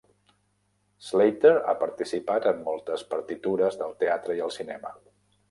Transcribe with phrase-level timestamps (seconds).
[1.09, 4.97] Slater ha participat en moltes partitures del teatre i el cinema.